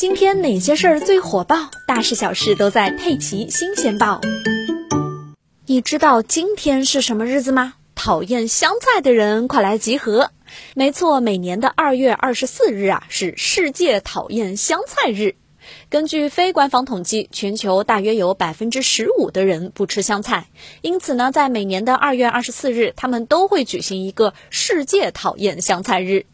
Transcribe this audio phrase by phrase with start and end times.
[0.00, 1.70] 今天哪些事儿最火爆？
[1.86, 4.18] 大事小事都在《佩奇新鲜报》。
[5.66, 7.74] 你知道今天是什么日子吗？
[7.94, 10.30] 讨厌香菜的人快来集合！
[10.74, 15.34] 没错，每年的二月二十四日啊，是世界讨厌香菜日。
[15.90, 20.46] 根据非官方统计，全球大约有百分之十五的人不吃香菜，
[20.80, 26.24] 因此呢，在每年的二月二十四日，他们都会举行一个世界讨厌香菜日。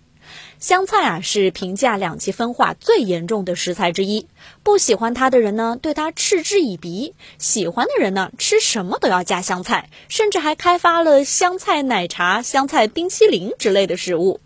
[0.59, 4.29] 香菜啊，是评价两极分化最严重的食材之一。
[4.63, 14.41] 不喜欢它的人呢，对它嗤之以鼻；喜欢的人呢，吃什么都要加香菜，甚至还开发了香菜奶茶、香菜冰淇淋之类的食物。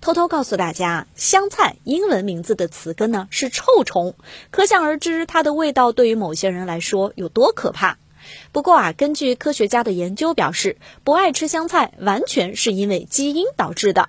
[0.00, 4.14] 偷偷告诉大家，香菜英文名字的词根呢是臭虫，
[4.50, 7.98] 可想而知它的味道对于某些人来说有多可怕。
[8.50, 14.08] 不过啊，根据科学家的研究表示，不爱吃香菜完全是因为基因导致的。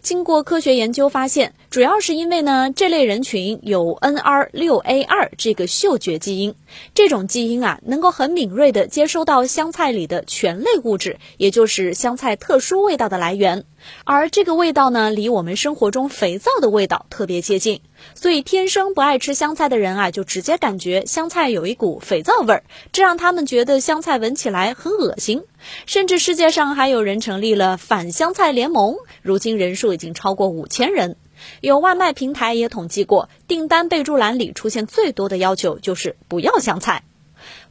[0.00, 6.56] 经过科学研究发现，主要是因为呢，这类人群有 NR6A2 这个嗅觉基因，
[6.94, 13.62] 这种基因啊，能够很敏锐地接收到香菜里的醛类物质，也就是香菜特殊味道的来源。
[14.02, 17.80] 而这个味道呢，离我们生活中肥皂的味道特别接近，
[18.16, 25.44] 所以天生不爱吃香菜的人啊，就直接感觉香菜有一股肥皂味儿，这让他们觉得香菜闻起来很恶心。
[25.86, 31.14] 甚至世界上还有人成立了反香菜联盟，如今人数已经超过五千人。
[31.60, 37.04] 有外卖平台也统计过，订单备注栏里出现最多的要求就是不要香菜。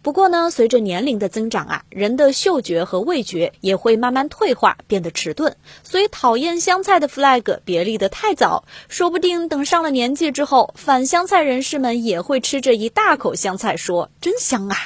[0.02, 5.58] 不过呢，随着年龄的增长啊，人的嗅觉和味觉也会慢慢退化，变得迟钝。
[5.84, 14.78] 所以讨厌香菜的 flag 别立得太早，说不定等上了年纪之后，反香菜人士们也会吃着一大口香菜说：“真香啊！”